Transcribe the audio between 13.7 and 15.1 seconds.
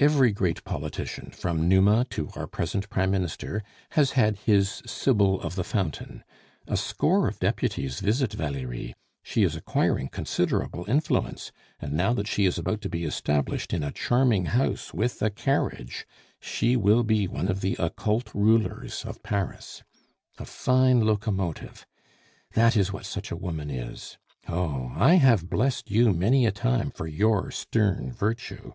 in a charming house,